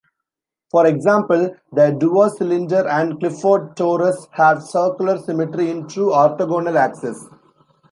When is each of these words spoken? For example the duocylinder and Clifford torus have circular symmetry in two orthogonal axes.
For 0.71 0.87
example 0.87 1.53
the 1.71 1.91
duocylinder 1.91 2.87
and 2.87 3.19
Clifford 3.19 3.75
torus 3.75 4.27
have 4.31 4.63
circular 4.63 5.19
symmetry 5.19 5.69
in 5.69 5.85
two 5.87 6.07
orthogonal 6.07 6.75
axes. 6.75 7.23